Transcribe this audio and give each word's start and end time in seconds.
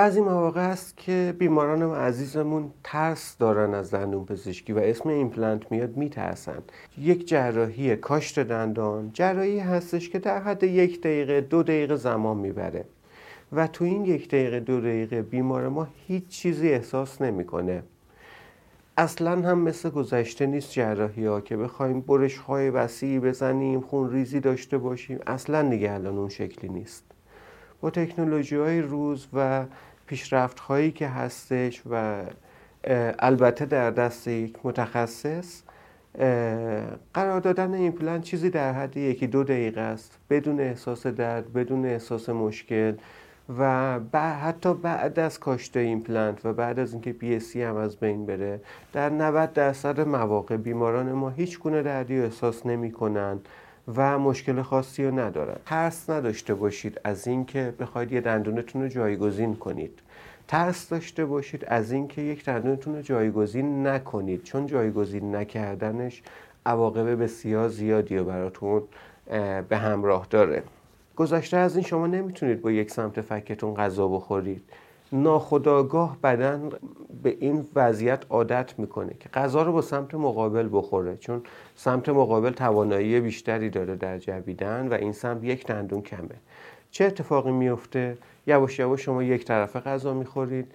بعضی 0.00 0.20
مواقع 0.20 0.68
است 0.68 0.96
که 0.96 1.34
بیماران 1.38 1.94
عزیزمون 1.94 2.70
ترس 2.84 3.36
دارن 3.38 3.74
از 3.74 3.90
دندون 3.90 4.24
پزشکی 4.24 4.72
و 4.72 4.78
اسم 4.78 5.08
ایمپلنت 5.08 5.72
میاد 5.72 5.96
میترسن. 5.96 6.62
یک 6.98 7.28
جراحی 7.28 7.96
کاشت 7.96 8.38
دندان 8.38 9.10
جراحی 9.12 9.58
هستش 9.58 10.08
که 10.08 10.18
در 10.18 10.42
حد 10.42 10.62
یک 10.62 11.00
دقیقه 11.00 11.40
دو 11.40 11.62
دقیقه 11.62 11.96
زمان 11.96 12.36
می‌بره. 12.36 12.84
و 13.52 13.66
تو 13.66 13.84
این 13.84 14.04
یک 14.04 14.28
دقیقه 14.28 14.60
دو 14.60 14.80
دقیقه 14.80 15.22
بیمار 15.22 15.68
ما 15.68 15.88
هیچ 16.06 16.28
چیزی 16.28 16.68
احساس 16.68 17.22
نمی‌کنه. 17.22 17.82
اصلا 18.96 19.48
هم 19.48 19.58
مثل 19.58 19.90
گذشته 19.90 20.46
نیست 20.46 20.72
جراحی 20.72 21.26
ها 21.26 21.40
که 21.40 21.56
بخوایم 21.56 22.00
برش 22.00 22.36
های 22.36 22.70
وسیعی 22.70 23.20
بزنیم 23.20 23.80
خون 23.80 24.10
ریزی 24.10 24.40
داشته 24.40 24.78
باشیم. 24.78 25.18
اصلا 25.26 25.68
دیگه 25.68 25.92
الان 25.92 26.18
اون 26.18 26.28
شکلی 26.28 26.68
نیست. 26.68 27.04
با 27.82 27.90
تکنولوژی 27.90 28.56
های 28.56 28.80
روز 28.80 29.26
و 29.32 29.64
پیشرفت 30.10 30.60
هایی 30.60 30.90
که 30.90 31.08
هستش 31.08 31.82
و 31.90 32.22
البته 33.18 33.64
در 33.64 33.90
دست 33.90 34.28
یک 34.28 34.56
متخصص 34.64 35.62
قرار 37.14 37.40
دادن 37.40 37.74
ایمپلنت 37.74 38.22
چیزی 38.22 38.50
در 38.50 38.72
حد 38.72 38.96
یکی 38.96 39.26
دو 39.26 39.44
دقیقه 39.44 39.80
است. 39.80 40.18
بدون 40.30 40.60
احساس 40.60 41.06
درد 41.06 41.52
بدون 41.52 41.86
احساس 41.86 42.28
مشکل 42.28 42.94
و 43.58 44.00
حتی 44.42 44.74
بعد 44.74 45.18
از 45.18 45.40
کاشت 45.40 45.76
ایمپلنت 45.76 46.46
و 46.46 46.52
بعد 46.52 46.78
از 46.78 46.92
اینکه 46.92 47.12
پی 47.12 47.62
هم 47.62 47.76
از 47.76 47.96
بین 47.96 48.26
بره 48.26 48.60
در 48.92 49.10
90 49.10 49.52
درصد 49.52 50.00
مواقع 50.00 50.56
بیماران 50.56 51.12
ما 51.12 51.30
هیچ 51.30 51.58
گونه 51.58 51.82
دردی 51.82 52.20
احساس 52.20 52.66
نمی 52.66 52.92
کنن. 52.92 53.40
و 53.96 54.18
مشکل 54.18 54.62
خاصی 54.62 55.04
رو 55.04 55.18
ندارن. 55.18 55.56
ترس 55.66 56.10
نداشته 56.10 56.54
باشید 56.54 57.00
از 57.04 57.28
اینکه 57.28 57.74
بخواید 57.80 58.12
یه 58.12 58.20
دندونتون 58.20 58.82
رو 58.82 58.88
جایگزین 58.88 59.56
کنید. 59.56 59.98
ترس 60.48 60.88
داشته 60.88 61.24
باشید 61.24 61.64
از 61.64 61.92
اینکه 61.92 62.22
یک 62.22 62.44
دندونتون 62.44 62.94
رو 62.94 63.02
جایگزین 63.02 63.86
نکنید. 63.86 64.42
چون 64.42 64.66
جایگزین 64.66 65.36
نکردنش 65.36 66.22
عواقب 66.66 67.22
بسیار 67.22 67.68
زیادی 67.68 68.16
رو 68.16 68.24
براتون 68.24 68.82
به 69.68 69.76
همراه 69.76 70.26
داره. 70.30 70.62
گذشته 71.16 71.56
از 71.56 71.76
این 71.76 71.84
شما 71.84 72.06
نمی‌تونید 72.06 72.60
با 72.60 72.70
یک 72.70 72.90
سمت 72.90 73.20
فکتون 73.20 73.74
غذا 73.74 74.08
بخورید. 74.08 74.62
ناخداگاه 75.12 76.16
بدن 76.22 76.70
به 77.22 77.36
این 77.40 77.66
وضعیت 77.74 78.24
عادت 78.30 78.78
می‌کنه 78.78 79.12
که 79.20 79.28
غذا 79.28 79.62
رو 79.62 79.72
با 79.72 79.82
سمت 79.82 80.14
مقابل 80.14 80.68
بخوره. 80.72 81.16
چون 81.16 81.42
سمت 81.76 82.08
مقابل 82.08 82.50
توانایی 82.50 83.20
بیشتری 83.20 83.70
داره 83.70 83.96
در 83.96 84.18
جویدن 84.18 84.88
و 84.88 84.94
این 84.94 85.12
سمت 85.12 85.44
یک 85.44 85.66
دندون 85.66 86.02
کمه. 86.02 86.36
چه 86.90 87.04
اتفاقی 87.04 87.52
میفته 87.52 88.16
یواش 88.46 88.78
یواش 88.78 89.00
شما 89.00 89.22
یک 89.22 89.44
طرفه 89.44 89.80
غذا 89.80 90.14
می‌خورید. 90.14 90.72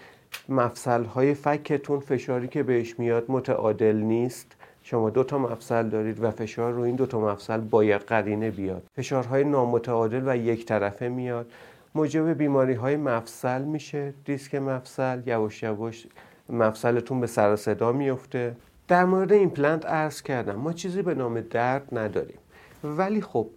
مفصل 0.49 1.03
های 1.03 1.33
فکتون 1.33 1.99
فشاری 1.99 2.47
که 2.47 2.63
بهش 2.63 2.99
میاد 2.99 3.25
متعادل 3.27 3.95
نیست. 3.95 4.55
شما 4.83 5.09
دو 5.09 5.23
تا 5.23 5.37
مفصل 5.37 5.89
دارید 5.89 6.23
و 6.23 6.31
فشار 6.31 6.73
رو 6.73 6.81
این 6.81 6.95
دو 6.95 7.05
تا 7.05 7.19
مفصل 7.19 7.57
باید 7.57 8.01
قرینه 8.01 8.51
بیاد. 8.51 8.83
فشارهای 8.95 9.43
نامتعادل 9.43 10.23
و 10.25 10.37
یک 10.37 10.65
طرفه 10.65 11.07
میاد. 11.07 11.51
موجب 11.95 12.29
بیماری 12.29 12.73
های 12.73 12.97
مفصل 12.97 13.61
میشه. 13.61 14.13
دیسک 14.25 14.55
مفصل 14.55 15.21
یواش 15.25 15.63
یواش 15.63 16.07
مفصلتون 16.49 17.19
به 17.19 17.27
سر 17.27 17.55
صدا 17.55 17.91
میفته 17.91 18.55
در 18.87 19.05
مورد 19.05 19.33
ایمپلنت 19.33 19.85
عرض 19.85 20.21
کردم 20.21 20.55
ما 20.55 20.73
چیزی 20.73 21.01
به 21.01 21.15
نام 21.15 21.41
درد 21.41 21.97
نداریم. 21.97 22.37
ولی 22.83 23.21
خب 23.21 23.47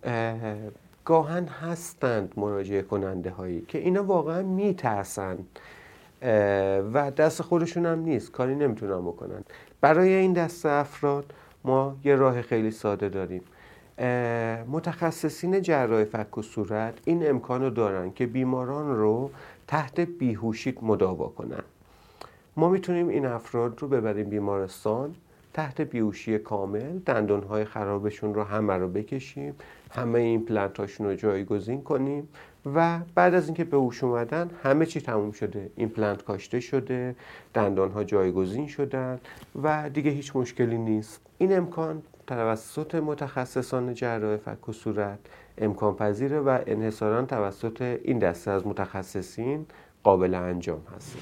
گاهن 1.04 1.44
هستند 1.44 2.32
مراجعه 2.36 2.82
کننده 2.82 3.30
هایی 3.30 3.60
که 3.68 3.78
اینا 3.78 4.04
واقعا 4.04 4.42
میترسن. 4.42 5.38
و 6.92 7.10
دست 7.16 7.42
خودشون 7.42 7.86
هم 7.86 7.98
نیست. 7.98 8.32
کاری 8.32 8.54
نمی‌تونن 8.54 9.00
بکنن. 9.00 9.44
برای 9.80 10.12
این 10.12 10.32
دست 10.32 10.66
افراد 10.66 11.34
ما 11.64 11.96
یه 12.04 12.14
راه 12.16 12.42
خیلی 12.42 12.70
ساده 12.70 13.08
داریم. 13.08 13.42
متخصصین 14.68 15.62
جراح 15.62 16.04
فک 16.04 16.38
و 16.38 16.42
صورت 16.42 16.94
این 17.04 17.30
امکان 17.30 17.62
رو 17.62 17.70
دارن 17.70 18.12
که 18.12 18.26
بیماران 18.26 18.96
رو 18.96 19.30
تحت 19.66 20.00
بیهوشی 20.00 20.78
مداوا 20.82 21.28
کنن. 21.28 21.62
ما 22.58 22.68
می‌تونیم 22.68 23.08
این 23.08 23.26
افراد 23.26 23.82
رو 23.82 23.88
ببریم 23.88 24.28
بیمارستان 24.28 25.14
تحت 25.54 25.80
بیهوشی 25.80 26.38
کامل 26.38 26.98
دندونهای 26.98 27.64
خرابشون 27.64 28.34
رو 28.34 28.42
همه 28.42 28.74
رو 28.74 28.88
بکشیم 28.88 29.54
همه 29.90 30.18
ایمپلنتاشون 30.18 31.06
رو 31.06 31.14
جایگزین 31.14 31.82
کنیم 31.82 32.28
و 32.74 32.98
بعد 33.14 33.34
از 33.34 33.46
اینکه 33.46 33.64
به 33.64 33.76
هوش 33.76 34.04
اومدن 34.04 34.50
همه 34.62 34.86
چی 34.86 35.00
تموم 35.00 35.32
شده. 35.32 35.70
ایمپلنت 35.76 36.22
کاشته 36.24 36.60
شده 36.60 37.16
دندان 37.54 37.90
ها 37.90 38.04
جایگزین 38.04 38.66
شدن 38.66 39.18
و 39.62 39.90
دیگه 39.90 40.10
هیچ 40.10 40.36
مشکلی 40.36 40.78
نیست. 40.78 41.20
این 41.38 41.56
امکان 41.56 42.02
توسط 42.26 42.94
متخصصان 42.94 43.94
جراح 43.94 44.36
فک 44.36 44.68
و 44.68 44.72
صورت 44.72 45.18
امکان 45.58 45.96
پذیره 45.96 46.40
و 46.40 46.58
انحصارا 46.66 47.22
توسط 47.22 47.98
این 48.04 48.18
دسته 48.18 48.50
از 48.50 48.66
متخصصین 48.66 49.66
قابل 50.02 50.34
انجام 50.34 50.80
هست. 50.96 51.16